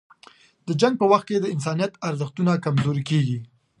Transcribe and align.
د 0.67 0.69
جنګ 0.81 0.95
په 1.01 1.05
وخت 1.11 1.25
کې 1.29 1.37
د 1.39 1.45
انسانیت 1.55 1.93
ارزښتونه 2.07 2.51
کمزوري 2.65 3.03
کېږي. 3.09 3.39